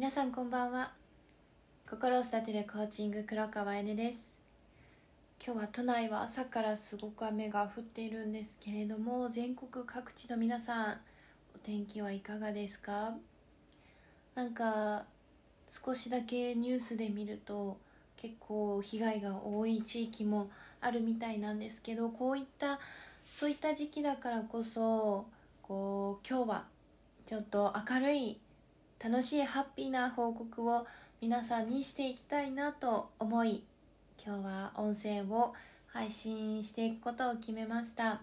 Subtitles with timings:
[0.00, 0.92] 皆さんこんばんは。
[1.86, 4.32] 心を育てるコーチング黒川えねです。
[5.44, 11.00] 今日は都内は朝からすごく雨が降っているんですけれども全国各地の皆さん
[11.54, 13.12] お天気はいかがですか？
[14.34, 15.04] なんか
[15.68, 17.76] 少しだけニュースで見ると
[18.16, 20.48] 結構被害が多い地域も
[20.80, 22.80] あるみたいなんですけどこういった
[23.22, 25.26] そういった時期だからこそ
[25.60, 26.64] こう今日は
[27.26, 28.38] ちょっと明るい
[29.02, 30.86] 楽しいハッピーな報告を
[31.22, 33.64] 皆さんにしていきたいなと思い
[34.22, 35.54] 今日は音声を
[35.86, 38.20] 配信していくことを決めました。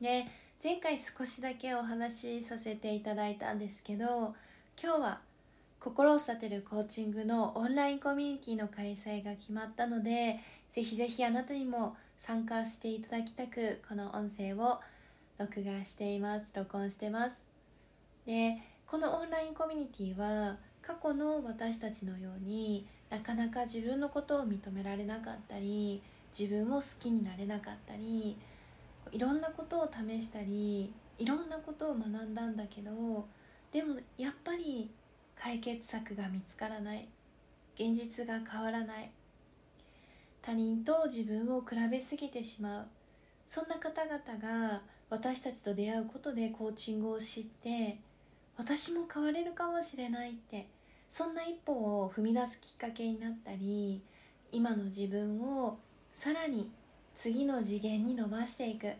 [0.00, 0.24] で
[0.64, 4.34] 前回少しだけお話しさせていただいたんですけど
[4.82, 5.20] 今日は
[5.78, 10.38] 心を育てるコーチングのオンラインコミュニティの開催が決まったので
[10.70, 14.80] ぜひぜひあなたにも参加していただきたくこの音声を
[15.38, 17.44] 録画しています録音してます。
[18.24, 18.56] で
[18.90, 26.02] このオンラインコミュニティは過去の私たちのようになかなか自分のことを認められなかったり
[26.36, 28.36] 自分を好きになれなかったり
[29.12, 33.28] いろんなことを試したりいろんなことを学んだんだけど
[33.70, 34.90] でもやっぱり
[35.36, 37.08] 解決策が見つからない。
[37.76, 39.10] 現実が変わらない。
[40.42, 42.86] 他人と自分を比べすぎてしまう。
[43.48, 47.98] そんな方々が私たちと出会うことでコーチングを知って
[48.60, 50.68] 私も変われるかもしれないって
[51.08, 54.02] そんな一歩を踏み出すきっかけになったり
[54.52, 55.78] 今の自分を
[56.12, 56.70] さらに
[57.14, 58.92] 次の次元に伸ばしていく。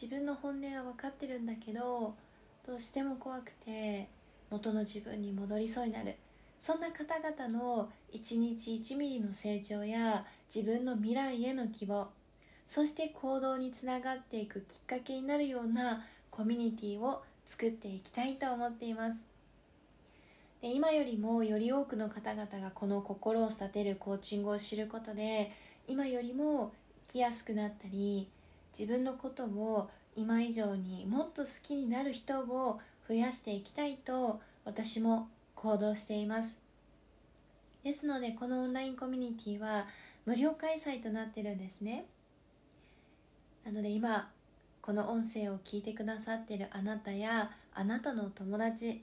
[0.00, 2.14] 自分の本音は分かってるんだけど
[2.64, 4.08] どうしても怖くて
[4.50, 6.14] 元の自分に戻りそうになる。
[6.60, 12.08] そんな方々の一日1ミリの成長や自分の未来への希望
[12.66, 19.24] そして行動につながっていくきっかけになるようなコミュニティを作っていきたいと思っています。
[20.60, 25.52] で今よりもより多くの方々がこの心を育てるコーチングを知ることで
[25.86, 26.72] 今よりも
[27.06, 28.30] 生きやすくなったり
[28.78, 36.56] 自分のことを今以上にもっと好きになる人を増やしていきたいと私も行動しています。
[37.82, 39.86] ですのでこのオンラインコミュニティは
[40.24, 42.06] 無料開催となってるんですね。
[43.64, 44.30] なので今
[44.84, 49.02] この音声を聞いてくださっているあなたやあなたの友達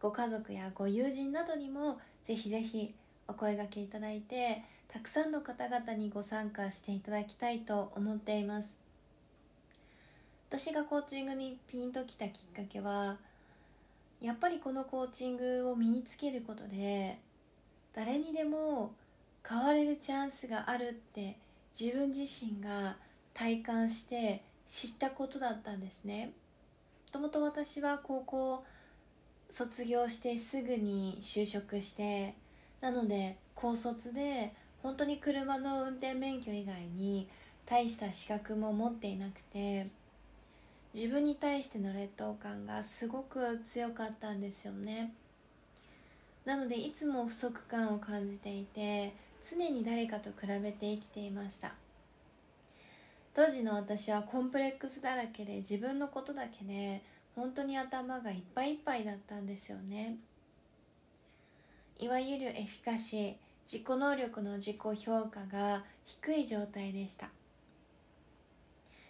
[0.00, 2.92] ご家族やご友人などにもぜひぜひ
[3.28, 8.74] お声がけいただいてたくさんの方々にご参加していただきたいと思っています。
[10.48, 13.18] 私がコーチングにピンときたきっかけは
[14.20, 17.20] やっぱりこのコーチングを身につけることで
[17.94, 18.92] 誰にでも
[19.48, 21.38] 変われるチャンスがあるって
[21.80, 22.96] 自分自身が
[23.34, 26.32] 体感して知ったことだったんですね。
[27.12, 28.64] もともと私は高校
[29.50, 32.34] 卒業してすぐに就職して
[32.80, 37.28] なので高卒で本当に車の運転免許以外に
[37.66, 39.88] 大した資格も持っていなくて
[40.94, 45.12] 自分に対しての劣等感がすごく強かったんですよね。
[46.46, 49.12] なのでいつも不足感を感じていて
[49.42, 51.74] 常に誰かと比べて生きていました。
[53.34, 57.02] 当時の私はコンプレックスだらけで自分のことだけで
[57.34, 60.16] 本当に頭がいっぱいいっぱいだったんですよね。
[61.98, 63.34] いわゆるエフィカシー
[63.64, 67.30] 自己能力の自己評価が低い状態でした。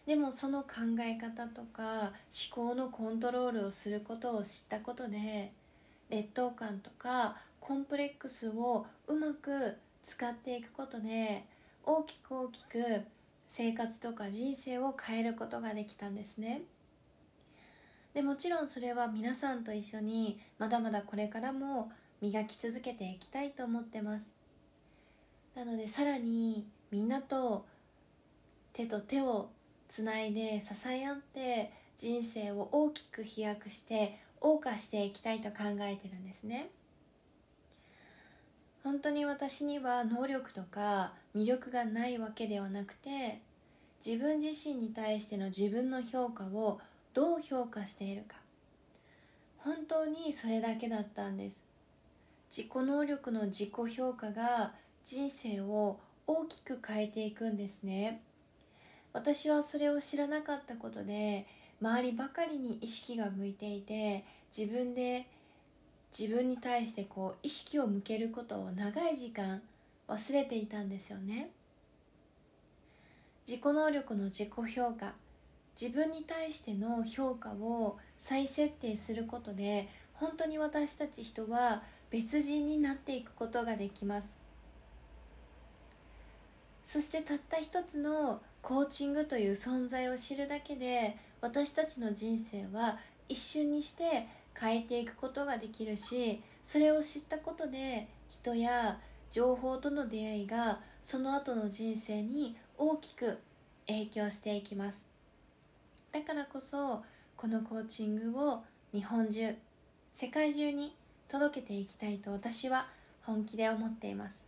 [0.06, 0.68] でもその考
[1.00, 2.12] え方とか
[2.54, 5.52] 思考のコントロールをすることを知ったことで
[6.10, 11.44] 劣等感とかコンプレックスをうまく使っていくことで
[11.84, 12.78] 大きく大きく
[13.54, 16.62] 生活とか人生を変えることができたんですね。
[18.14, 21.92] でもちろんそれは皆さんと一緒にまだまだこれからも
[22.22, 24.32] 磨き続けていきたいと思ってます。
[25.54, 27.66] なのでさらにみんなと
[28.72, 29.50] 手と手を
[29.86, 36.70] つないで支え合って人生を大きく飛躍して謳歌していきたいと考えてるんですね。
[38.82, 43.40] 本当に私には能力とか魅力がないわけではなくて
[44.04, 46.80] 自分自身に対しての自分の評価を
[47.14, 48.36] どう評価しているか。
[49.58, 51.62] 本当にそれだけだったんです。
[52.50, 54.72] 自己能力の自己評価が
[55.04, 58.20] 人生を大きく変えていくんですね。
[59.12, 61.46] 私はそれを知らなかったことで
[61.80, 64.24] 周りばかりに意識が向いていて
[64.56, 65.26] 自分で
[66.16, 69.62] 自分に対してこう意識を向けることを長い時間
[70.08, 71.50] 忘れていたんですよね。
[73.46, 75.14] 自己能力の自己評価
[75.80, 84.40] 自分に対しての評価を再設定することで本当に私たち人は別人になっていくことができます。
[86.84, 92.98] そしてたった一つのコーチングという存在を知るだけで私たちの人生は
[93.28, 94.26] 一瞬にして
[94.58, 98.98] 変えていくことができるしそれを知ったことで人や
[99.30, 103.38] 情報との出会いがその後の人生に大きく
[103.86, 105.10] 影響していきます。
[106.12, 107.02] だからこそ
[107.36, 108.62] このコーチングを
[108.92, 109.54] 日本中
[110.12, 110.94] 世界中に
[111.28, 112.86] 届けていきたいと私は
[113.22, 114.44] 本気で思っています。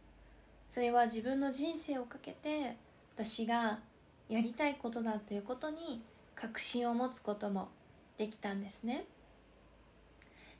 [0.69, 2.77] それは自分の人生をかけて
[3.15, 3.79] 私が
[4.29, 6.03] やりたいことだということに
[6.35, 7.69] 確信を持つことも
[8.17, 9.05] できたんですね。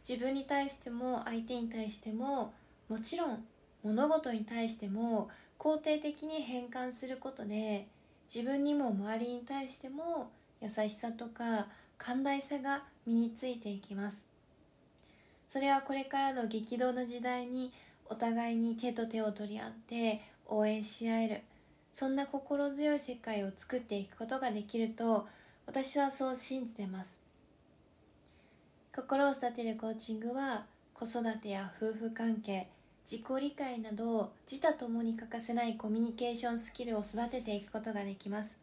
[0.07, 2.53] 自分に対しても相手に対しても
[2.89, 3.45] もちろん
[3.83, 5.29] 物事に対しても
[5.59, 7.87] 肯定的に変換することで
[8.33, 10.31] 自分にも周りに対しても
[10.61, 11.69] 優しさとか
[11.99, 14.27] 寛大さが身についていきます。
[15.49, 17.73] それはこれからの激動の時代に
[18.07, 21.43] お互いに手と手を取り合って応援し合える。
[21.93, 25.29] そんな心強い世界を作っていくことができると
[25.67, 27.24] 私はそう信じてます。
[28.97, 32.69] 心を育てるコーチングは子育てや夫婦関係
[33.05, 38.61] 自己理解など自他ともに欠かせないコミュニケーションスキルを育てていくことができます。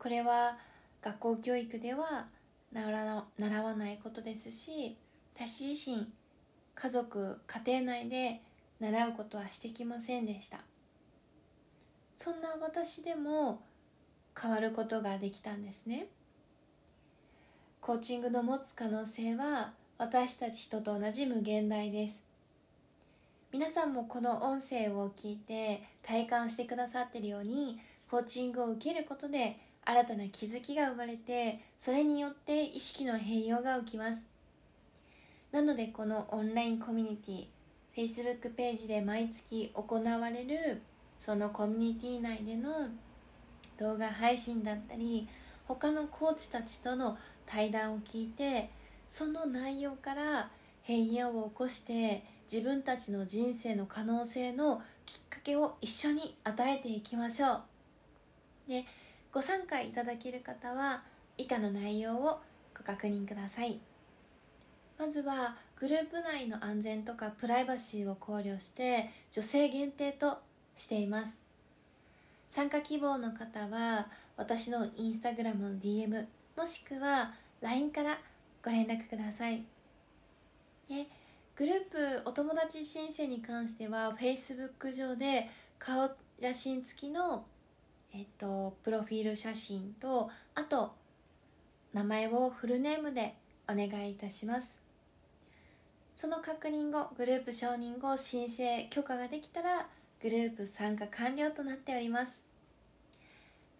[0.00, 0.58] これは
[1.02, 2.26] 学校教育では
[2.72, 4.96] 習わないことですし
[5.36, 6.08] 私自身
[6.74, 8.40] 家族家庭内で
[8.80, 10.58] 習うことはしてきませんでした。
[12.16, 13.62] そんな私でも
[14.36, 16.08] 変わることができたんですね。
[17.82, 22.22] コーチングの持つ可能性は私たち人と同じ無限大です。
[23.52, 34.28] 皆さんもこの音声を聞いて体感してくださってるようにコーチングを受けることで新たな気づきが生まれてそれによって意識の変容が起きます。
[35.50, 37.46] なのでこのオンラインコミュニティ
[37.96, 40.82] Facebook ページで毎月行われる
[41.18, 42.90] そのコミュニティ内での
[43.76, 45.26] 動画配信だったり
[45.66, 48.70] 他のコーチたちとの対談を聞いて
[49.08, 50.50] その内容から
[50.82, 57.62] 変容を起こして自分たちの人生の可能性のきっかけを一緒に与えていきましょう。
[58.68, 58.84] で
[59.32, 61.02] ご参加いただける方は
[61.38, 62.40] 以下の内容を
[62.76, 63.80] ご確認ください。
[64.98, 70.38] まずはグループ内の安全とかプライバシーを考慮して女性限定と
[70.76, 71.42] しています。
[72.48, 76.26] 参加希望の方は私のインスタグラムの DM
[76.56, 78.18] もしくは LINE から
[78.64, 79.64] ご連絡ください。
[80.88, 81.06] で
[81.54, 85.48] グループお友達申請に関しては Facebook 上で
[85.78, 87.44] 顔写真付きの、
[88.12, 90.94] えっと、プロフィール写真とあと
[91.92, 93.34] 名前をフルネームで
[93.68, 94.82] お願いいたします。
[96.16, 99.88] その確認後グループ承認後申請許可ができたら
[100.22, 102.51] グループ参加完了となっております。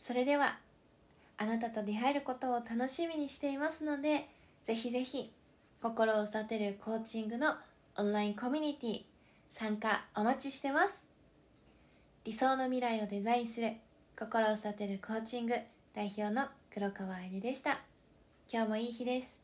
[0.02, 0.58] それでは
[1.38, 4.28] あなたと出会えることを楽しみにしていますので
[4.64, 5.30] ぜひぜひ
[5.80, 7.54] 心を育てるコーチングの
[7.96, 9.02] オンラインコミュニティ
[9.48, 11.08] 参加お待ちしてます。
[12.24, 13.74] 理想の未来をデザインする
[14.18, 15.54] 心を育てるコーチング
[15.94, 17.78] 代表の黒川愛理でした。
[18.52, 19.41] 今日もいい日です。